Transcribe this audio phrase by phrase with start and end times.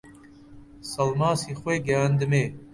[0.91, 2.45] سەڵماسی خۆی گەیاندمێ